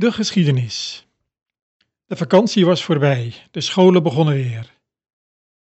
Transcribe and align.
De 0.00 0.12
geschiedenis. 0.12 1.06
De 2.06 2.16
vakantie 2.16 2.66
was 2.66 2.84
voorbij, 2.84 3.34
de 3.50 3.60
scholen 3.60 4.02
begonnen 4.02 4.34
weer. 4.34 4.74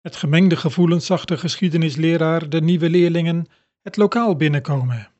Met 0.01 0.17
gemengde 0.17 0.57
gevoelens 0.57 1.07
zag 1.07 1.25
de 1.25 1.39
geschiedenisleraar 1.39 2.49
de 2.49 2.61
nieuwe 2.61 2.91
leerlingen 2.91 3.47
het 3.83 3.97
lokaal 3.97 4.37
binnenkomen. 4.37 5.11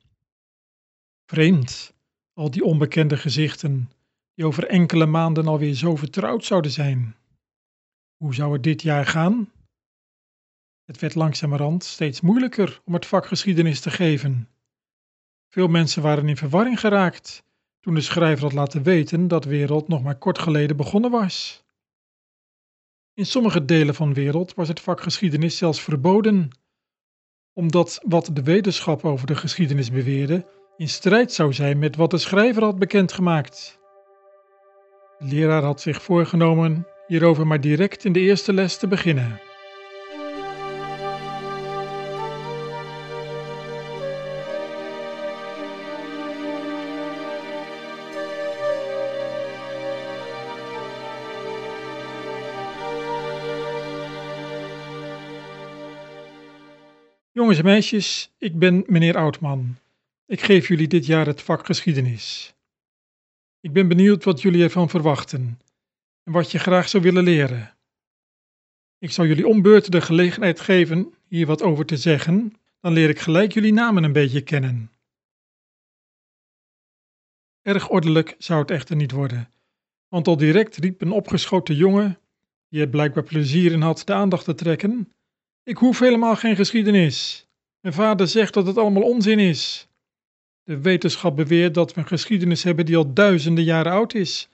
Vreemd, 1.25 1.93
al 2.33 2.51
die 2.51 2.63
onbekende 2.63 3.17
gezichten, 3.17 3.91
die 4.33 4.45
over 4.45 4.67
enkele 4.67 5.05
maanden 5.05 5.47
alweer 5.47 5.73
zo 5.73 5.95
vertrouwd 5.95 6.45
zouden 6.45 6.71
zijn. 6.71 7.15
Hoe 8.17 8.33
zou 8.33 8.53
het 8.53 8.63
dit 8.63 8.81
jaar 8.81 9.05
gaan? 9.05 9.51
Het 10.85 10.99
werd 10.99 11.15
langzamerhand 11.15 11.83
steeds 11.83 12.21
moeilijker 12.21 12.81
om 12.85 12.93
het 12.93 13.05
vak 13.05 13.25
geschiedenis 13.25 13.79
te 13.79 13.91
geven. 13.91 14.49
Veel 15.49 15.67
mensen 15.67 16.01
waren 16.01 16.27
in 16.29 16.37
verwarring 16.37 16.79
geraakt 16.79 17.47
de 17.93 18.01
schrijver 18.01 18.43
had 18.43 18.53
laten 18.53 18.83
weten 18.83 19.27
dat 19.27 19.45
wereld 19.45 19.87
nog 19.87 20.03
maar 20.03 20.17
kort 20.17 20.39
geleden 20.39 20.77
begonnen 20.77 21.11
was. 21.11 21.63
In 23.13 23.25
sommige 23.25 23.65
delen 23.65 23.95
van 23.95 24.13
wereld 24.13 24.53
was 24.53 24.67
het 24.67 24.79
vak 24.79 25.01
geschiedenis 25.01 25.57
zelfs 25.57 25.81
verboden, 25.81 26.49
omdat 27.53 27.99
wat 28.05 28.29
de 28.33 28.43
wetenschap 28.43 29.05
over 29.05 29.27
de 29.27 29.35
geschiedenis 29.35 29.91
beweerde 29.91 30.45
in 30.77 30.89
strijd 30.89 31.31
zou 31.31 31.53
zijn 31.53 31.79
met 31.79 31.95
wat 31.95 32.11
de 32.11 32.17
schrijver 32.17 32.63
had 32.63 32.79
bekendgemaakt. 32.79 33.79
De 35.17 35.25
leraar 35.25 35.63
had 35.63 35.81
zich 35.81 36.01
voorgenomen 36.01 36.87
hierover 37.07 37.47
maar 37.47 37.61
direct 37.61 38.05
in 38.05 38.13
de 38.13 38.19
eerste 38.19 38.53
les 38.53 38.77
te 38.77 38.87
beginnen. 38.87 39.48
Jongens 57.39 57.57
en 57.57 57.65
meisjes, 57.65 58.31
ik 58.37 58.59
ben 58.59 58.83
meneer 58.87 59.17
Oudman. 59.17 59.77
Ik 60.25 60.41
geef 60.41 60.67
jullie 60.67 60.87
dit 60.87 61.05
jaar 61.05 61.25
het 61.25 61.41
vak 61.41 61.65
geschiedenis. 61.65 62.53
Ik 63.59 63.73
ben 63.73 63.87
benieuwd 63.87 64.23
wat 64.23 64.41
jullie 64.41 64.63
ervan 64.63 64.89
verwachten 64.89 65.59
en 66.23 66.31
wat 66.31 66.51
je 66.51 66.59
graag 66.59 66.89
zou 66.89 67.03
willen 67.03 67.23
leren. 67.23 67.75
Ik 68.97 69.11
zal 69.11 69.25
jullie 69.25 69.47
ombeurten 69.47 69.91
de 69.91 70.01
gelegenheid 70.01 70.59
geven 70.59 71.13
hier 71.27 71.45
wat 71.45 71.61
over 71.61 71.85
te 71.85 71.97
zeggen, 71.97 72.53
dan 72.79 72.93
leer 72.93 73.09
ik 73.09 73.19
gelijk 73.19 73.51
jullie 73.51 73.73
namen 73.73 74.03
een 74.03 74.13
beetje 74.13 74.41
kennen. 74.41 74.91
Erg 77.61 77.89
ordelijk 77.89 78.35
zou 78.37 78.61
het 78.61 78.71
echter 78.71 78.95
niet 78.95 79.11
worden, 79.11 79.51
want 80.07 80.27
al 80.27 80.37
direct 80.37 80.77
riep 80.77 81.01
een 81.01 81.11
opgeschoten 81.11 81.75
jongen, 81.75 82.19
die 82.69 82.81
er 82.81 82.89
blijkbaar 82.89 83.23
plezier 83.23 83.71
in 83.71 83.81
had 83.81 84.01
de 84.05 84.13
aandacht 84.13 84.45
te 84.45 84.55
trekken, 84.55 85.13
ik 85.69 85.77
hoef 85.77 85.99
helemaal 85.99 86.35
geen 86.35 86.55
geschiedenis. 86.55 87.47
Mijn 87.79 87.93
vader 87.93 88.27
zegt 88.27 88.53
dat 88.53 88.67
het 88.67 88.77
allemaal 88.77 89.03
onzin 89.03 89.39
is. 89.39 89.87
De 90.63 90.79
wetenschap 90.79 91.35
beweert 91.35 91.73
dat 91.73 91.93
we 91.93 92.01
een 92.01 92.07
geschiedenis 92.07 92.63
hebben 92.63 92.85
die 92.85 92.97
al 92.97 93.13
duizenden 93.13 93.63
jaren 93.63 93.91
oud 93.91 94.13
is. 94.13 94.49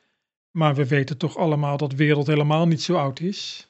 Maar 0.51 0.75
we 0.75 0.87
weten 0.87 1.17
toch 1.17 1.37
allemaal 1.37 1.77
dat 1.77 1.89
de 1.89 1.95
wereld 1.95 2.27
helemaal 2.27 2.67
niet 2.67 2.81
zo 2.81 2.97
oud 2.97 3.19
is? 3.19 3.69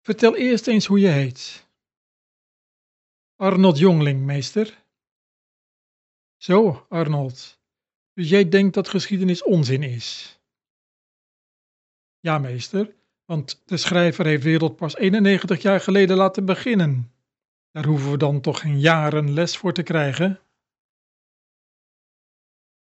Vertel 0.00 0.36
eerst 0.36 0.66
eens 0.66 0.86
hoe 0.86 1.00
je 1.00 1.08
heet. 1.08 1.66
Arnold 3.36 3.78
Jongling, 3.78 4.20
meester. 4.20 4.84
Zo, 6.36 6.86
Arnold. 6.88 7.58
Dus 8.12 8.28
jij 8.28 8.48
denkt 8.48 8.74
dat 8.74 8.88
geschiedenis 8.88 9.42
onzin 9.42 9.82
is? 9.82 10.38
Ja, 12.20 12.38
meester. 12.38 12.96
Want 13.28 13.62
de 13.64 13.76
schrijver 13.76 14.26
heeft 14.26 14.42
wereld 14.42 14.76
pas 14.76 14.96
91 14.96 15.62
jaar 15.62 15.80
geleden 15.80 16.16
laten 16.16 16.44
beginnen. 16.44 17.12
Daar 17.70 17.84
hoeven 17.84 18.10
we 18.10 18.16
dan 18.16 18.40
toch 18.40 18.60
geen 18.60 18.80
jaren 18.80 19.32
les 19.32 19.56
voor 19.56 19.72
te 19.72 19.82
krijgen? 19.82 20.40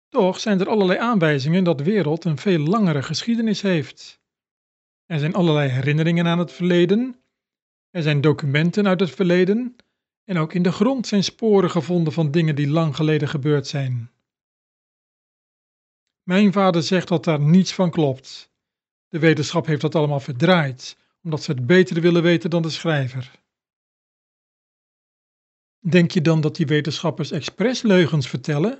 Toch 0.08 0.40
zijn 0.40 0.60
er 0.60 0.68
allerlei 0.68 0.98
aanwijzingen 0.98 1.64
dat 1.64 1.80
wereld 1.80 2.24
een 2.24 2.38
veel 2.38 2.58
langere 2.58 3.02
geschiedenis 3.02 3.62
heeft. 3.62 4.20
Er 5.06 5.18
zijn 5.18 5.34
allerlei 5.34 5.70
herinneringen 5.70 6.26
aan 6.26 6.38
het 6.38 6.52
verleden, 6.52 7.20
er 7.90 8.02
zijn 8.02 8.20
documenten 8.20 8.88
uit 8.88 9.00
het 9.00 9.10
verleden 9.10 9.76
en 10.24 10.38
ook 10.38 10.52
in 10.52 10.62
de 10.62 10.72
grond 10.72 11.06
zijn 11.06 11.24
sporen 11.24 11.70
gevonden 11.70 12.12
van 12.12 12.30
dingen 12.30 12.56
die 12.56 12.68
lang 12.68 12.96
geleden 12.96 13.28
gebeurd 13.28 13.66
zijn. 13.66 14.10
Mijn 16.22 16.52
vader 16.52 16.82
zegt 16.82 17.08
dat 17.08 17.24
daar 17.24 17.40
niets 17.40 17.74
van 17.74 17.90
klopt. 17.90 18.53
De 19.14 19.20
wetenschap 19.20 19.66
heeft 19.66 19.80
dat 19.80 19.94
allemaal 19.94 20.20
verdraaid, 20.20 20.96
omdat 21.22 21.42
ze 21.42 21.50
het 21.50 21.66
beter 21.66 22.00
willen 22.00 22.22
weten 22.22 22.50
dan 22.50 22.62
de 22.62 22.70
schrijver. 22.70 23.40
Denk 25.80 26.10
je 26.10 26.20
dan 26.20 26.40
dat 26.40 26.56
die 26.56 26.66
wetenschappers 26.66 27.30
expres 27.30 27.82
leugens 27.82 28.28
vertellen? 28.28 28.78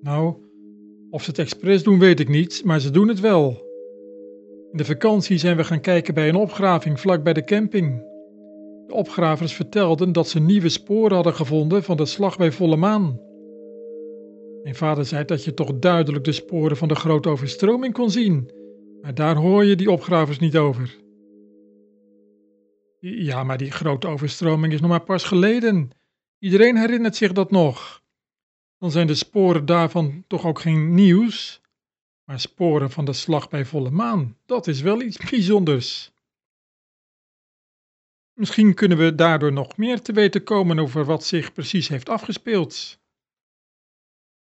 Nou, 0.00 0.36
of 1.10 1.22
ze 1.22 1.30
het 1.30 1.38
expres 1.38 1.82
doen 1.82 1.98
weet 1.98 2.20
ik 2.20 2.28
niet, 2.28 2.64
maar 2.64 2.80
ze 2.80 2.90
doen 2.90 3.08
het 3.08 3.20
wel. 3.20 3.62
In 4.70 4.78
de 4.78 4.84
vakantie 4.84 5.38
zijn 5.38 5.56
we 5.56 5.64
gaan 5.64 5.80
kijken 5.80 6.14
bij 6.14 6.28
een 6.28 6.36
opgraving 6.36 7.00
vlak 7.00 7.22
bij 7.22 7.32
de 7.32 7.44
camping. 7.44 7.98
De 8.86 8.94
opgravers 8.94 9.52
vertelden 9.52 10.12
dat 10.12 10.28
ze 10.28 10.40
nieuwe 10.40 10.68
sporen 10.68 11.14
hadden 11.14 11.34
gevonden 11.34 11.82
van 11.82 11.96
de 11.96 12.06
slag 12.06 12.36
bij 12.36 12.52
volle 12.52 12.76
maan. 12.76 13.20
Mijn 14.62 14.74
vader 14.74 15.04
zei 15.04 15.24
dat 15.24 15.44
je 15.44 15.54
toch 15.54 15.78
duidelijk 15.78 16.24
de 16.24 16.32
sporen 16.32 16.76
van 16.76 16.88
de 16.88 16.94
grote 16.94 17.28
overstroming 17.28 17.92
kon 17.92 18.10
zien 18.10 18.62
maar 19.04 19.14
daar 19.14 19.36
hoor 19.36 19.64
je 19.64 19.76
die 19.76 19.90
opgravers 19.90 20.38
niet 20.38 20.56
over. 20.56 20.96
Ja, 22.98 23.44
maar 23.44 23.58
die 23.58 23.70
grote 23.70 24.06
overstroming 24.06 24.72
is 24.72 24.80
nog 24.80 24.90
maar 24.90 25.04
pas 25.04 25.24
geleden. 25.24 25.90
Iedereen 26.38 26.76
herinnert 26.76 27.16
zich 27.16 27.32
dat 27.32 27.50
nog. 27.50 28.02
Dan 28.78 28.90
zijn 28.90 29.06
de 29.06 29.14
sporen 29.14 29.66
daarvan 29.66 30.24
toch 30.26 30.46
ook 30.46 30.60
geen 30.60 30.94
nieuws. 30.94 31.60
Maar 32.24 32.40
sporen 32.40 32.90
van 32.90 33.04
de 33.04 33.12
slag 33.12 33.48
bij 33.48 33.64
volle 33.64 33.90
maan, 33.90 34.36
dat 34.46 34.66
is 34.66 34.80
wel 34.80 35.02
iets 35.02 35.30
bijzonders. 35.30 36.12
Misschien 38.32 38.74
kunnen 38.74 38.98
we 38.98 39.14
daardoor 39.14 39.52
nog 39.52 39.76
meer 39.76 40.00
te 40.00 40.12
weten 40.12 40.44
komen 40.44 40.78
over 40.78 41.04
wat 41.04 41.24
zich 41.24 41.52
precies 41.52 41.88
heeft 41.88 42.08
afgespeeld. 42.08 42.98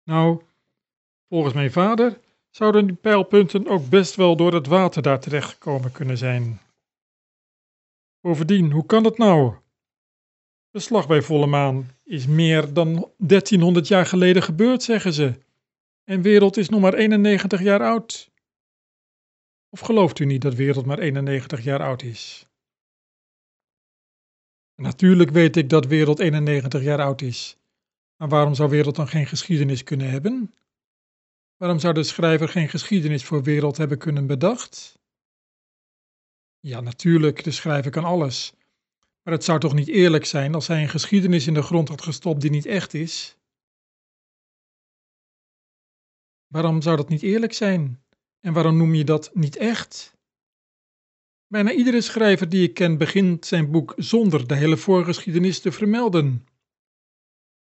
Nou, 0.04 0.42
volgens 1.28 1.54
mijn 1.54 1.72
vader 1.72 2.22
zouden 2.56 2.86
die 2.86 2.96
pijlpunten 2.96 3.66
ook 3.66 3.88
best 3.88 4.14
wel 4.14 4.36
door 4.36 4.54
het 4.54 4.66
water 4.66 5.02
daar 5.02 5.20
terechtgekomen 5.20 5.92
kunnen 5.92 6.18
zijn. 6.18 6.60
Bovendien, 8.20 8.70
hoe 8.70 8.86
kan 8.86 9.04
het 9.04 9.18
nou? 9.18 9.54
De 10.70 10.78
slag 10.78 11.06
bij 11.06 11.22
volle 11.22 11.46
maan 11.46 11.90
is 12.04 12.26
meer 12.26 12.72
dan 12.72 13.10
1300 13.18 13.88
jaar 13.88 14.06
geleden 14.06 14.42
gebeurd, 14.42 14.82
zeggen 14.82 15.12
ze. 15.12 15.38
En 16.04 16.22
wereld 16.22 16.56
is 16.56 16.68
nog 16.68 16.80
maar 16.80 16.94
91 16.94 17.62
jaar 17.62 17.80
oud. 17.82 18.30
Of 19.68 19.80
gelooft 19.80 20.18
u 20.18 20.24
niet 20.24 20.42
dat 20.42 20.54
wereld 20.54 20.86
maar 20.86 20.98
91 20.98 21.64
jaar 21.64 21.82
oud 21.82 22.02
is? 22.02 22.46
Natuurlijk 24.74 25.30
weet 25.30 25.56
ik 25.56 25.68
dat 25.68 25.86
wereld 25.86 26.18
91 26.18 26.82
jaar 26.82 27.00
oud 27.00 27.22
is. 27.22 27.56
Maar 28.16 28.28
waarom 28.28 28.54
zou 28.54 28.70
wereld 28.70 28.96
dan 28.96 29.08
geen 29.08 29.26
geschiedenis 29.26 29.84
kunnen 29.84 30.10
hebben? 30.10 30.54
Waarom 31.56 31.78
zou 31.78 31.94
de 31.94 32.02
schrijver 32.02 32.48
geen 32.48 32.68
geschiedenis 32.68 33.24
voor 33.24 33.42
wereld 33.42 33.76
hebben 33.76 33.98
kunnen 33.98 34.26
bedacht? 34.26 34.98
Ja, 36.60 36.80
natuurlijk, 36.80 37.44
de 37.44 37.50
schrijver 37.50 37.90
kan 37.90 38.04
alles. 38.04 38.52
Maar 39.22 39.34
het 39.34 39.44
zou 39.44 39.60
toch 39.60 39.74
niet 39.74 39.88
eerlijk 39.88 40.24
zijn 40.24 40.54
als 40.54 40.66
hij 40.66 40.82
een 40.82 40.88
geschiedenis 40.88 41.46
in 41.46 41.54
de 41.54 41.62
grond 41.62 41.88
had 41.88 42.02
gestopt 42.02 42.40
die 42.40 42.50
niet 42.50 42.66
echt 42.66 42.94
is? 42.94 43.36
Waarom 46.46 46.82
zou 46.82 46.96
dat 46.96 47.08
niet 47.08 47.22
eerlijk 47.22 47.52
zijn? 47.52 48.04
En 48.40 48.52
waarom 48.52 48.76
noem 48.76 48.94
je 48.94 49.04
dat 49.04 49.34
niet 49.34 49.56
echt? 49.56 50.16
Bijna 51.46 51.72
iedere 51.72 52.00
schrijver 52.00 52.48
die 52.48 52.68
ik 52.68 52.74
ken 52.74 52.98
begint 52.98 53.46
zijn 53.46 53.70
boek 53.70 53.92
zonder 53.96 54.46
de 54.46 54.54
hele 54.54 54.76
voorgeschiedenis 54.76 55.60
te 55.60 55.72
vermelden. 55.72 56.46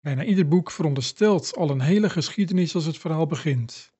Bijna 0.04 0.24
ieder 0.24 0.48
boek 0.48 0.72
veronderstelt 0.72 1.56
al 1.56 1.70
een 1.70 1.82
hele 1.82 2.10
geschiedenis 2.10 2.76
als 2.76 2.86
het 2.86 2.98
verhaal 2.98 3.26
begint. 3.26 3.94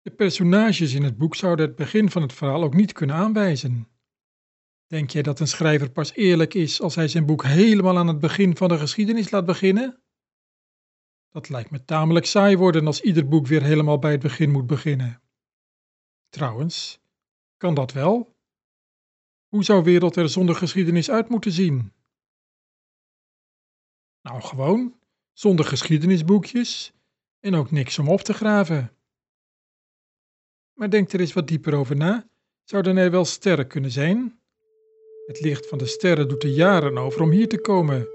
De 0.00 0.10
personages 0.10 0.94
in 0.94 1.02
het 1.02 1.18
boek 1.18 1.34
zouden 1.34 1.66
het 1.66 1.76
begin 1.76 2.10
van 2.10 2.22
het 2.22 2.32
verhaal 2.32 2.62
ook 2.62 2.74
niet 2.74 2.92
kunnen 2.92 3.16
aanwijzen. 3.16 3.88
Denk 4.86 5.10
jij 5.10 5.22
dat 5.22 5.40
een 5.40 5.48
schrijver 5.48 5.90
pas 5.90 6.14
eerlijk 6.14 6.54
is 6.54 6.80
als 6.80 6.94
hij 6.94 7.08
zijn 7.08 7.26
boek 7.26 7.44
helemaal 7.44 7.98
aan 7.98 8.06
het 8.06 8.18
begin 8.18 8.56
van 8.56 8.68
de 8.68 8.78
geschiedenis 8.78 9.30
laat 9.30 9.46
beginnen? 9.46 10.02
Dat 11.30 11.48
lijkt 11.48 11.70
me 11.70 11.84
tamelijk 11.84 12.26
saai 12.26 12.56
worden 12.56 12.86
als 12.86 13.00
ieder 13.00 13.28
boek 13.28 13.46
weer 13.46 13.62
helemaal 13.62 13.98
bij 13.98 14.10
het 14.12 14.20
begin 14.20 14.50
moet 14.50 14.66
beginnen. 14.66 15.22
Trouwens, 16.28 17.00
kan 17.56 17.74
dat 17.74 17.92
wel? 17.92 18.36
Hoe 19.48 19.64
zou 19.64 19.84
wereld 19.84 20.16
er 20.16 20.28
zonder 20.28 20.54
geschiedenis 20.54 21.10
uit 21.10 21.28
moeten 21.28 21.52
zien? 21.52 21.92
Nou, 24.22 24.40
gewoon, 24.40 24.94
zonder 25.32 25.64
geschiedenisboekjes 25.64 26.92
en 27.40 27.54
ook 27.54 27.70
niks 27.70 27.98
om 27.98 28.08
op 28.08 28.20
te 28.20 28.34
graven. 28.34 28.96
Maar 30.74 30.90
denk 30.90 31.12
er 31.12 31.20
eens 31.20 31.32
wat 31.32 31.48
dieper 31.48 31.74
over 31.74 31.96
na. 31.96 32.28
Zouden 32.64 32.96
er 32.96 33.10
wel 33.10 33.24
sterren 33.24 33.66
kunnen 33.66 33.90
zijn? 33.90 34.40
Het 35.26 35.40
licht 35.40 35.68
van 35.68 35.78
de 35.78 35.86
sterren 35.86 36.28
doet 36.28 36.42
er 36.42 36.48
jaren 36.48 36.98
over 36.98 37.22
om 37.22 37.30
hier 37.30 37.48
te 37.48 37.60
komen. 37.60 38.08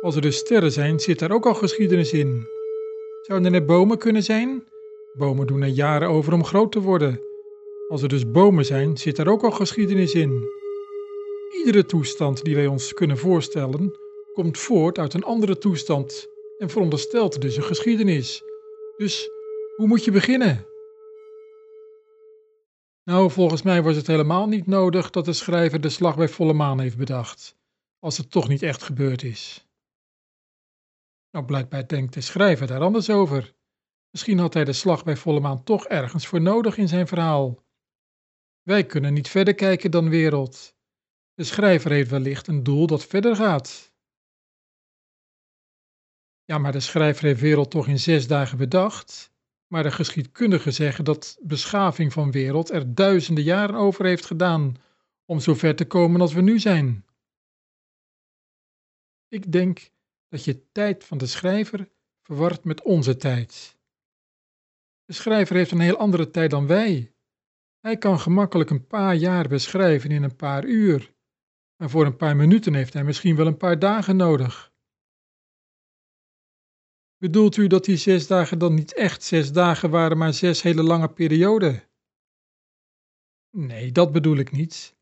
Als 0.00 0.14
er 0.16 0.22
dus 0.22 0.36
sterren 0.36 0.72
zijn, 0.72 1.00
zit 1.00 1.18
daar 1.18 1.30
ook 1.30 1.46
al 1.46 1.54
geschiedenis 1.54 2.12
in. 2.12 2.46
Zouden 3.22 3.54
er 3.54 3.64
bomen 3.64 3.98
kunnen 3.98 4.22
zijn? 4.22 4.64
Bomen 5.12 5.46
doen 5.46 5.62
er 5.62 5.68
jaren 5.68 6.08
over 6.08 6.32
om 6.32 6.44
groot 6.44 6.72
te 6.72 6.80
worden. 6.80 7.20
Als 7.88 8.02
er 8.02 8.08
dus 8.08 8.30
bomen 8.30 8.64
zijn, 8.64 8.96
zit 8.96 9.16
daar 9.16 9.28
ook 9.28 9.42
al 9.42 9.50
geschiedenis 9.50 10.14
in. 10.14 10.48
Iedere 11.58 11.86
toestand 11.86 12.44
die 12.44 12.54
wij 12.54 12.66
ons 12.66 12.92
kunnen 12.92 13.18
voorstellen, 13.18 13.98
komt 14.34 14.58
voort 14.58 14.98
uit 14.98 15.14
een 15.14 15.24
andere 15.24 15.58
toestand 15.58 16.26
en 16.58 16.70
veronderstelt 16.70 17.40
dus 17.40 17.56
een 17.56 17.62
geschiedenis. 17.62 18.42
Dus 18.96 19.30
hoe 19.76 19.86
moet 19.86 20.04
je 20.04 20.10
beginnen? 20.10 20.66
Nou, 23.04 23.30
volgens 23.30 23.62
mij 23.62 23.82
was 23.82 23.96
het 23.96 24.06
helemaal 24.06 24.46
niet 24.46 24.66
nodig 24.66 25.10
dat 25.10 25.24
de 25.24 25.32
schrijver 25.32 25.80
de 25.80 25.88
slag 25.88 26.16
bij 26.16 26.28
volle 26.28 26.52
maan 26.52 26.80
heeft 26.80 26.96
bedacht, 26.96 27.56
als 27.98 28.16
het 28.16 28.30
toch 28.30 28.48
niet 28.48 28.62
echt 28.62 28.82
gebeurd 28.82 29.22
is. 29.22 29.68
Nou, 31.30 31.44
blijkbaar 31.46 31.86
denkt 31.86 32.14
de 32.14 32.20
schrijver 32.20 32.66
daar 32.66 32.80
anders 32.80 33.10
over. 33.10 33.54
Misschien 34.10 34.38
had 34.38 34.54
hij 34.54 34.64
de 34.64 34.72
slag 34.72 35.04
bij 35.04 35.16
volle 35.16 35.40
maan 35.40 35.64
toch 35.64 35.86
ergens 35.86 36.26
voor 36.26 36.40
nodig 36.40 36.76
in 36.76 36.88
zijn 36.88 37.06
verhaal. 37.06 37.62
Wij 38.62 38.86
kunnen 38.86 39.14
niet 39.14 39.28
verder 39.28 39.54
kijken 39.54 39.90
dan 39.90 40.08
wereld. 40.08 40.74
De 41.34 41.44
schrijver 41.44 41.90
heeft 41.90 42.10
wellicht 42.10 42.46
een 42.46 42.62
doel 42.62 42.86
dat 42.86 43.04
verder 43.04 43.36
gaat. 43.36 43.93
Ja, 46.44 46.58
maar 46.58 46.72
de 46.72 46.80
schrijver 46.80 47.24
heeft 47.24 47.40
wereld 47.40 47.70
toch 47.70 47.88
in 47.88 47.98
zes 47.98 48.26
dagen 48.26 48.58
bedacht. 48.58 49.32
Maar 49.66 49.82
de 49.82 49.90
geschiedkundigen 49.90 50.72
zeggen 50.72 51.04
dat 51.04 51.38
beschaving 51.40 52.12
van 52.12 52.30
wereld 52.30 52.70
er 52.70 52.94
duizenden 52.94 53.44
jaren 53.44 53.74
over 53.74 54.04
heeft 54.04 54.26
gedaan 54.26 54.76
om 55.24 55.40
zo 55.40 55.54
ver 55.54 55.76
te 55.76 55.86
komen 55.86 56.20
als 56.20 56.32
we 56.32 56.40
nu 56.40 56.58
zijn. 56.58 57.04
Ik 59.28 59.52
denk 59.52 59.90
dat 60.28 60.44
je 60.44 60.70
tijd 60.72 61.04
van 61.04 61.18
de 61.18 61.26
schrijver 61.26 61.88
verward 62.22 62.64
met 62.64 62.82
onze 62.82 63.16
tijd. 63.16 63.76
De 65.04 65.12
schrijver 65.12 65.56
heeft 65.56 65.70
een 65.70 65.80
heel 65.80 65.96
andere 65.96 66.30
tijd 66.30 66.50
dan 66.50 66.66
wij. 66.66 67.12
Hij 67.80 67.98
kan 67.98 68.20
gemakkelijk 68.20 68.70
een 68.70 68.86
paar 68.86 69.14
jaar 69.14 69.48
beschrijven 69.48 70.10
in 70.10 70.22
een 70.22 70.36
paar 70.36 70.64
uur, 70.64 71.14
maar 71.76 71.90
voor 71.90 72.06
een 72.06 72.16
paar 72.16 72.36
minuten 72.36 72.74
heeft 72.74 72.92
hij 72.92 73.04
misschien 73.04 73.36
wel 73.36 73.46
een 73.46 73.56
paar 73.56 73.78
dagen 73.78 74.16
nodig. 74.16 74.73
Bedoelt 77.24 77.56
u 77.56 77.66
dat 77.66 77.84
die 77.84 77.96
zes 77.96 78.26
dagen 78.26 78.58
dan 78.58 78.74
niet 78.74 78.94
echt 78.94 79.22
zes 79.22 79.52
dagen 79.52 79.90
waren, 79.90 80.18
maar 80.18 80.34
zes 80.34 80.62
hele 80.62 80.82
lange 80.82 81.08
perioden? 81.08 81.82
Nee, 83.50 83.92
dat 83.92 84.12
bedoel 84.12 84.36
ik 84.36 84.52
niet. 84.52 84.96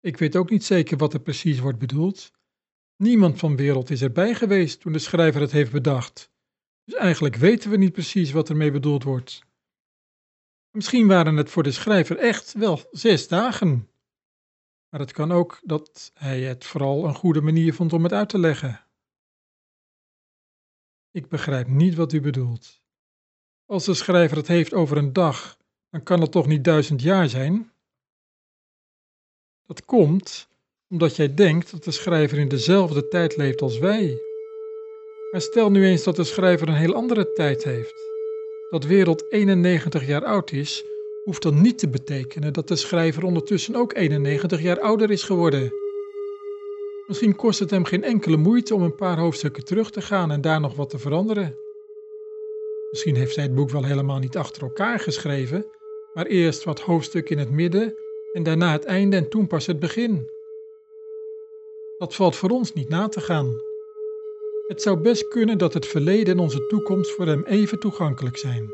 Ik 0.00 0.16
weet 0.16 0.36
ook 0.36 0.50
niet 0.50 0.64
zeker 0.64 0.96
wat 0.96 1.12
er 1.12 1.20
precies 1.20 1.58
wordt 1.58 1.78
bedoeld. 1.78 2.32
Niemand 2.96 3.38
van 3.38 3.56
wereld 3.56 3.90
is 3.90 4.02
erbij 4.02 4.34
geweest 4.34 4.80
toen 4.80 4.92
de 4.92 4.98
schrijver 4.98 5.40
het 5.40 5.50
heeft 5.52 5.72
bedacht. 5.72 6.30
Dus 6.84 6.94
eigenlijk 6.94 7.36
weten 7.36 7.70
we 7.70 7.76
niet 7.76 7.92
precies 7.92 8.32
wat 8.32 8.48
ermee 8.48 8.70
bedoeld 8.70 9.02
wordt. 9.02 9.42
Misschien 10.70 11.06
waren 11.06 11.36
het 11.36 11.50
voor 11.50 11.62
de 11.62 11.72
schrijver 11.72 12.18
echt 12.18 12.52
wel 12.52 12.80
zes 12.90 13.28
dagen. 13.28 13.88
Maar 14.88 15.00
het 15.00 15.12
kan 15.12 15.32
ook 15.32 15.60
dat 15.62 16.10
hij 16.14 16.40
het 16.40 16.64
vooral 16.64 17.04
een 17.04 17.14
goede 17.14 17.40
manier 17.40 17.74
vond 17.74 17.92
om 17.92 18.02
het 18.02 18.12
uit 18.12 18.28
te 18.28 18.38
leggen. 18.38 18.85
Ik 21.16 21.28
begrijp 21.28 21.68
niet 21.68 21.94
wat 21.94 22.12
u 22.12 22.20
bedoelt. 22.20 22.80
Als 23.66 23.84
de 23.84 23.94
schrijver 23.94 24.36
het 24.36 24.46
heeft 24.46 24.74
over 24.74 24.96
een 24.96 25.12
dag, 25.12 25.58
dan 25.90 26.02
kan 26.02 26.20
het 26.20 26.32
toch 26.32 26.46
niet 26.46 26.64
duizend 26.64 27.02
jaar 27.02 27.28
zijn? 27.28 27.72
Dat 29.66 29.84
komt 29.84 30.48
omdat 30.88 31.16
jij 31.16 31.34
denkt 31.34 31.70
dat 31.70 31.84
de 31.84 31.90
schrijver 31.90 32.38
in 32.38 32.48
dezelfde 32.48 33.08
tijd 33.08 33.36
leeft 33.36 33.62
als 33.62 33.78
wij. 33.78 34.18
Maar 35.30 35.40
stel 35.40 35.70
nu 35.70 35.86
eens 35.86 36.04
dat 36.04 36.16
de 36.16 36.24
schrijver 36.24 36.68
een 36.68 36.74
heel 36.74 36.94
andere 36.94 37.32
tijd 37.32 37.64
heeft. 37.64 38.10
Dat 38.70 38.84
wereld 38.84 39.32
91 39.32 40.06
jaar 40.06 40.24
oud 40.24 40.52
is, 40.52 40.84
hoeft 41.24 41.42
dan 41.42 41.60
niet 41.60 41.78
te 41.78 41.88
betekenen 41.88 42.52
dat 42.52 42.68
de 42.68 42.76
schrijver 42.76 43.24
ondertussen 43.24 43.74
ook 43.74 43.94
91 43.94 44.60
jaar 44.60 44.80
ouder 44.80 45.10
is 45.10 45.22
geworden. 45.22 45.72
Misschien 47.06 47.36
kost 47.36 47.58
het 47.58 47.70
hem 47.70 47.84
geen 47.84 48.04
enkele 48.04 48.36
moeite 48.36 48.74
om 48.74 48.82
een 48.82 48.94
paar 48.94 49.18
hoofdstukken 49.18 49.64
terug 49.64 49.90
te 49.90 50.00
gaan 50.00 50.30
en 50.30 50.40
daar 50.40 50.60
nog 50.60 50.74
wat 50.74 50.90
te 50.90 50.98
veranderen. 50.98 51.56
Misschien 52.90 53.16
heeft 53.16 53.36
hij 53.36 53.44
het 53.44 53.54
boek 53.54 53.70
wel 53.70 53.84
helemaal 53.84 54.18
niet 54.18 54.36
achter 54.36 54.62
elkaar 54.62 54.98
geschreven, 54.98 55.66
maar 56.14 56.26
eerst 56.26 56.64
wat 56.64 56.80
hoofdstukken 56.80 57.36
in 57.36 57.42
het 57.42 57.50
midden 57.50 57.94
en 58.32 58.42
daarna 58.42 58.72
het 58.72 58.84
einde 58.84 59.16
en 59.16 59.28
toen 59.28 59.46
pas 59.46 59.66
het 59.66 59.78
begin. 59.78 60.30
Dat 61.98 62.14
valt 62.14 62.36
voor 62.36 62.50
ons 62.50 62.72
niet 62.72 62.88
na 62.88 63.08
te 63.08 63.20
gaan. 63.20 63.60
Het 64.66 64.82
zou 64.82 65.00
best 65.00 65.28
kunnen 65.28 65.58
dat 65.58 65.74
het 65.74 65.86
verleden 65.86 66.34
en 66.34 66.40
onze 66.40 66.66
toekomst 66.66 67.10
voor 67.10 67.26
hem 67.26 67.44
even 67.44 67.78
toegankelijk 67.78 68.36
zijn. 68.36 68.70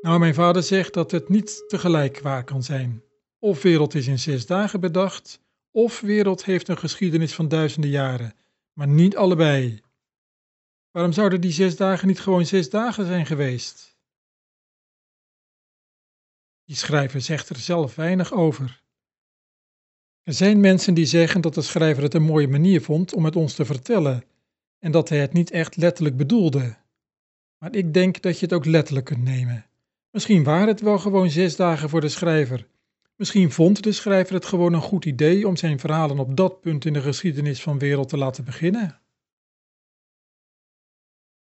Nou, 0.00 0.18
mijn 0.18 0.34
vader 0.34 0.62
zegt 0.62 0.94
dat 0.94 1.10
het 1.10 1.28
niet 1.28 1.64
tegelijk 1.66 2.20
waar 2.20 2.44
kan 2.44 2.62
zijn. 2.62 3.02
Of 3.40 3.62
wereld 3.62 3.94
is 3.94 4.06
in 4.06 4.18
zes 4.18 4.46
dagen 4.46 4.80
bedacht, 4.80 5.40
of 5.72 6.00
wereld 6.00 6.44
heeft 6.44 6.68
een 6.68 6.78
geschiedenis 6.78 7.34
van 7.34 7.48
duizenden 7.48 7.90
jaren, 7.90 8.34
maar 8.72 8.88
niet 8.88 9.16
allebei. 9.16 9.82
Waarom 10.90 11.12
zouden 11.12 11.40
die 11.40 11.52
zes 11.52 11.76
dagen 11.76 12.08
niet 12.08 12.20
gewoon 12.20 12.46
zes 12.46 12.70
dagen 12.70 13.06
zijn 13.06 13.26
geweest? 13.26 13.96
Die 16.64 16.76
schrijver 16.76 17.20
zegt 17.20 17.48
er 17.48 17.56
zelf 17.56 17.94
weinig 17.94 18.32
over. 18.32 18.82
Er 20.22 20.32
zijn 20.32 20.60
mensen 20.60 20.94
die 20.94 21.06
zeggen 21.06 21.40
dat 21.40 21.54
de 21.54 21.62
schrijver 21.62 22.02
het 22.02 22.14
een 22.14 22.22
mooie 22.22 22.48
manier 22.48 22.82
vond 22.82 23.12
om 23.12 23.24
het 23.24 23.36
ons 23.36 23.54
te 23.54 23.64
vertellen 23.64 24.24
en 24.78 24.92
dat 24.92 25.08
hij 25.08 25.18
het 25.18 25.32
niet 25.32 25.50
echt 25.50 25.76
letterlijk 25.76 26.16
bedoelde. 26.16 26.76
Maar 27.58 27.74
ik 27.74 27.94
denk 27.94 28.22
dat 28.22 28.38
je 28.38 28.44
het 28.44 28.54
ook 28.54 28.64
letterlijk 28.64 29.06
kunt 29.06 29.22
nemen. 29.22 29.66
Misschien 30.10 30.44
waren 30.44 30.68
het 30.68 30.80
wel 30.80 30.98
gewoon 30.98 31.30
zes 31.30 31.56
dagen 31.56 31.88
voor 31.88 32.00
de 32.00 32.08
schrijver 32.08 32.66
Misschien 33.22 33.52
vond 33.52 33.82
de 33.82 33.92
schrijver 33.92 34.34
het 34.34 34.44
gewoon 34.44 34.72
een 34.72 34.80
goed 34.80 35.04
idee 35.04 35.48
om 35.48 35.56
zijn 35.56 35.78
verhalen 35.78 36.18
op 36.18 36.36
dat 36.36 36.60
punt 36.60 36.84
in 36.84 36.92
de 36.92 37.00
geschiedenis 37.00 37.62
van 37.62 37.78
wereld 37.78 38.08
te 38.08 38.16
laten 38.16 38.44
beginnen. 38.44 39.00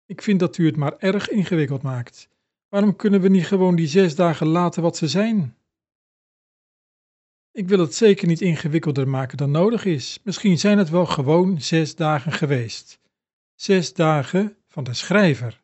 Ik 0.07 0.23
vind 0.23 0.41
dat 0.41 0.59
u 0.59 0.67
het 0.67 0.77
maar 0.77 0.99
erg 0.99 1.29
ingewikkeld 1.29 1.83
maakt. 1.83 2.29
Waarom 2.69 2.97
kunnen 2.97 3.21
we 3.21 3.29
niet 3.29 3.47
gewoon 3.47 3.77
die 3.77 3.87
zes 3.87 4.15
dagen 4.15 4.47
laten 4.47 4.83
wat 4.83 4.97
ze 4.97 5.09
zijn? 5.09 5.57
Ik 7.53 7.69
wil 7.69 7.79
het 7.79 7.95
zeker 7.95 8.27
niet 8.27 8.41
ingewikkelder 8.41 9.09
maken 9.09 9.37
dan 9.37 9.51
nodig 9.51 9.85
is. 9.85 10.21
Misschien 10.23 10.59
zijn 10.59 10.79
het 10.79 10.89
wel 10.89 11.07
gewoon 11.07 11.61
zes 11.61 11.95
dagen 11.95 12.33
geweest. 12.33 13.01
Zes 13.55 13.95
dagen 13.95 14.57
van 14.67 14.85
de 14.85 14.95
schrijver. 14.95 15.63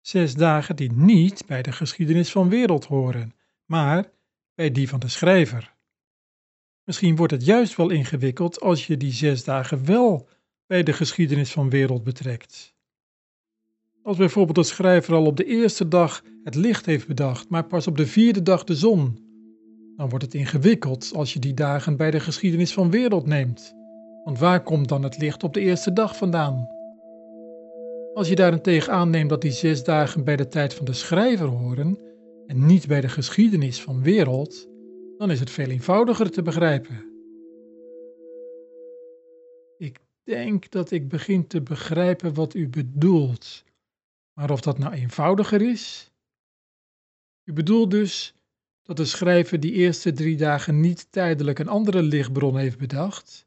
Zes 0.00 0.34
dagen 0.34 0.76
die 0.76 0.92
niet 0.92 1.46
bij 1.46 1.62
de 1.62 1.72
geschiedenis 1.72 2.30
van 2.30 2.48
wereld 2.48 2.84
horen, 2.84 3.34
maar 3.64 4.16
bij 4.58 4.70
die 4.70 4.88
van 4.88 5.00
de 5.00 5.08
schrijver. 5.08 5.74
Misschien 6.84 7.16
wordt 7.16 7.32
het 7.32 7.44
juist 7.44 7.76
wel 7.76 7.90
ingewikkeld 7.90 8.60
als 8.60 8.86
je 8.86 8.96
die 8.96 9.12
zes 9.12 9.44
dagen 9.44 9.84
wel 9.84 10.28
bij 10.66 10.82
de 10.82 10.92
geschiedenis 10.92 11.52
van 11.52 11.70
wereld 11.70 12.04
betrekt. 12.04 12.74
Als 14.02 14.16
bijvoorbeeld 14.16 14.56
de 14.56 14.62
schrijver 14.62 15.14
al 15.14 15.26
op 15.26 15.36
de 15.36 15.44
eerste 15.44 15.88
dag 15.88 16.22
het 16.44 16.54
licht 16.54 16.86
heeft 16.86 17.06
bedacht, 17.06 17.48
maar 17.48 17.64
pas 17.64 17.86
op 17.86 17.96
de 17.96 18.06
vierde 18.06 18.42
dag 18.42 18.64
de 18.64 18.74
zon, 18.74 19.18
dan 19.96 20.08
wordt 20.08 20.24
het 20.24 20.34
ingewikkeld 20.34 21.12
als 21.14 21.32
je 21.32 21.38
die 21.38 21.54
dagen 21.54 21.96
bij 21.96 22.10
de 22.10 22.20
geschiedenis 22.20 22.72
van 22.72 22.90
wereld 22.90 23.26
neemt. 23.26 23.74
Want 24.24 24.38
waar 24.38 24.62
komt 24.62 24.88
dan 24.88 25.02
het 25.02 25.18
licht 25.18 25.42
op 25.42 25.54
de 25.54 25.60
eerste 25.60 25.92
dag 25.92 26.16
vandaan? 26.16 26.68
Als 28.14 28.28
je 28.28 28.34
daarentegen 28.34 28.92
aanneemt 28.92 29.30
dat 29.30 29.42
die 29.42 29.52
zes 29.52 29.84
dagen 29.84 30.24
bij 30.24 30.36
de 30.36 30.48
tijd 30.48 30.74
van 30.74 30.84
de 30.84 30.92
schrijver 30.92 31.46
horen, 31.46 32.07
en 32.48 32.66
niet 32.66 32.86
bij 32.86 33.00
de 33.00 33.08
geschiedenis 33.08 33.80
van 33.80 34.02
wereld, 34.02 34.68
dan 35.18 35.30
is 35.30 35.40
het 35.40 35.50
veel 35.50 35.68
eenvoudiger 35.68 36.30
te 36.30 36.42
begrijpen. 36.42 37.06
Ik 39.78 39.98
denk 40.24 40.70
dat 40.70 40.90
ik 40.90 41.08
begin 41.08 41.46
te 41.46 41.62
begrijpen 41.62 42.34
wat 42.34 42.54
u 42.54 42.68
bedoelt, 42.68 43.64
maar 44.32 44.50
of 44.50 44.60
dat 44.60 44.78
nou 44.78 44.92
eenvoudiger 44.92 45.62
is? 45.62 46.12
U 47.44 47.52
bedoelt 47.52 47.90
dus 47.90 48.34
dat 48.82 48.96
de 48.96 49.04
schrijver 49.04 49.60
die 49.60 49.72
eerste 49.72 50.12
drie 50.12 50.36
dagen 50.36 50.80
niet 50.80 51.12
tijdelijk 51.12 51.58
een 51.58 51.68
andere 51.68 52.02
lichtbron 52.02 52.56
heeft 52.56 52.78
bedacht. 52.78 53.44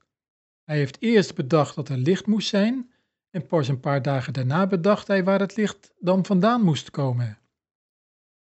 Hij 0.63 0.77
heeft 0.77 1.01
eerst 1.01 1.35
bedacht 1.35 1.75
dat 1.75 1.89
er 1.89 1.97
licht 1.97 2.25
moest 2.25 2.47
zijn, 2.47 2.91
en 3.29 3.45
pas 3.45 3.67
een 3.67 3.79
paar 3.79 4.01
dagen 4.01 4.33
daarna 4.33 4.67
bedacht 4.67 5.07
hij 5.07 5.23
waar 5.23 5.39
het 5.39 5.55
licht 5.55 5.93
dan 5.99 6.25
vandaan 6.25 6.63
moest 6.63 6.91
komen. 6.91 7.40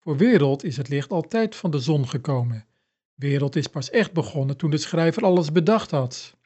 Voor 0.05 0.17
wereld 0.17 0.63
is 0.63 0.77
het 0.77 0.89
licht 0.89 1.11
altijd 1.11 1.55
van 1.55 1.71
de 1.71 1.79
zon 1.79 2.07
gekomen. 2.07 2.67
Wereld 3.13 3.55
is 3.55 3.67
pas 3.67 3.89
echt 3.89 4.13
begonnen 4.13 4.57
toen 4.57 4.69
de 4.69 4.77
schrijver 4.77 5.23
alles 5.23 5.51
bedacht 5.51 5.91
had. 5.91 6.37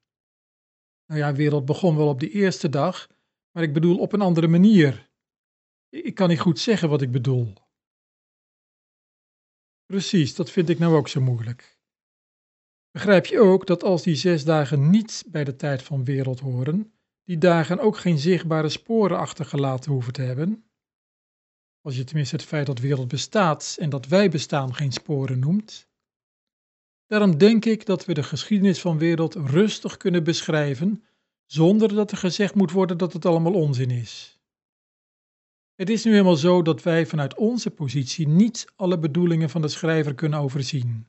Nou 1.06 1.20
ja, 1.20 1.34
wereld 1.34 1.66
begon 1.66 1.96
wel 1.98 2.08
op 2.08 2.20
de 2.20 2.30
eerste 2.30 2.70
dag, 2.70 3.10
maar 3.52 3.64
ik 3.64 3.74
bedoel 3.74 3.98
op 3.98 4.14
een 4.14 4.22
andere 4.22 4.48
manier. 4.48 5.10
Ik 5.90 6.16
kan 6.16 6.30
niet 6.30 6.40
goed 6.40 6.60
zeggen 6.60 6.90
wat 6.90 7.02
ik 7.02 7.12
bedoel. 7.12 7.54
Precies, 9.86 10.36
dat 10.36 10.52
vind 10.52 10.70
ik 10.70 10.80
nou 10.80 10.96
ook 10.96 11.08
zo 11.08 11.22
moeilijk. 11.22 11.80
Begrijp 12.92 13.26
je 13.26 13.40
ook 13.40 13.68
dat 13.68 13.84
als 13.84 14.04
die 14.04 14.16
zes 14.16 14.46
dagen 14.46 14.90
niet 14.90 15.24
bij 15.28 15.44
de 15.44 15.56
tijd 15.56 15.84
van 15.84 16.04
wereld 16.04 16.40
horen, 16.40 16.94
die 17.24 17.38
dagen 17.38 17.80
ook 17.80 17.98
geen 17.98 18.18
zichtbare 18.18 18.70
sporen 18.70 19.18
achtergelaten 19.18 19.92
hoeven 19.92 20.14
te 20.14 20.22
hebben? 20.22 20.69
Als 21.82 21.96
je 21.96 22.04
tenminste 22.04 22.36
het 22.36 22.46
feit 22.46 22.66
dat 22.66 22.80
wereld 22.80 23.08
bestaat 23.08 23.76
en 23.80 23.90
dat 23.90 24.08
wij 24.08 24.30
bestaan 24.30 24.76
geen 24.76 24.92
sporen 24.92 25.40
noemt. 25.40 25.88
Daarom 27.06 27.38
denk 27.38 27.66
ik 27.66 27.86
dat 27.86 28.06
we 28.06 28.14
de 28.14 28.24
geschiedenis 28.24 28.82
van 28.82 28.98
wereld 28.98 29.36
rustig 29.36 29.98
kunnen 29.98 30.24
beschrijven, 30.24 31.04
zonder 31.46 31.96
dat 31.96 32.12
er 32.12 32.18
gezegd 32.18 32.56
moet 32.56 32.72
worden 32.72 32.98
dat 32.98 33.14
het 33.14 33.26
allemaal 33.26 33.54
onzin 33.54 33.92
is. 33.92 34.40
Het 35.76 35.90
is 35.90 36.04
nu 36.04 36.18
eenmaal 36.18 36.36
zo 36.36 36.62
dat 36.62 36.84
wij 36.84 37.06
vanuit 37.06 37.36
onze 37.36 37.72
positie 37.72 38.28
niet 38.28 38.68
alle 38.76 39.00
bedoelingen 39.00 39.50
van 39.50 39.62
de 39.62 39.68
schrijver 39.68 40.16
kunnen 40.16 40.40
overzien. 40.40 41.08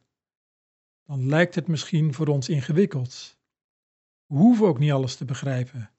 Dan 1.07 1.27
lijkt 1.27 1.55
het 1.55 1.67
misschien 1.67 2.15
voor 2.15 2.27
ons 2.27 2.49
ingewikkeld. 2.49 3.39
We 4.27 4.37
hoeven 4.37 4.67
ook 4.67 4.79
niet 4.79 4.93
alles 4.93 5.17
te 5.17 5.25
begrijpen. 5.25 5.91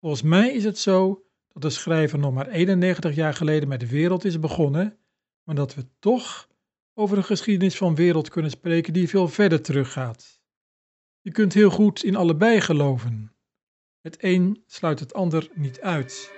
Volgens 0.00 0.22
mij 0.22 0.52
is 0.52 0.64
het 0.64 0.78
zo 0.78 1.27
dat 1.60 1.70
de 1.70 1.78
schrijver 1.78 2.18
nog 2.18 2.34
maar 2.34 2.48
91 2.48 3.14
jaar 3.14 3.34
geleden 3.34 3.68
met 3.68 3.80
de 3.80 3.88
wereld 3.88 4.24
is 4.24 4.40
begonnen, 4.40 4.98
maar 5.42 5.54
dat 5.54 5.74
we 5.74 5.86
toch 5.98 6.48
over 6.94 7.16
een 7.16 7.24
geschiedenis 7.24 7.76
van 7.76 7.94
wereld 7.94 8.28
kunnen 8.28 8.50
spreken 8.50 8.92
die 8.92 9.08
veel 9.08 9.28
verder 9.28 9.62
teruggaat. 9.62 10.40
Je 11.20 11.30
kunt 11.30 11.54
heel 11.54 11.70
goed 11.70 12.04
in 12.04 12.16
allebei 12.16 12.60
geloven. 12.60 13.32
Het 14.00 14.16
een 14.20 14.62
sluit 14.66 15.00
het 15.00 15.14
ander 15.14 15.48
niet 15.54 15.80
uit. 15.80 16.32